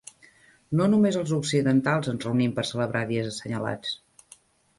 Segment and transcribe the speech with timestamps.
[0.79, 3.95] No només els occidentals ens reunim per celebrar dies assenyalats.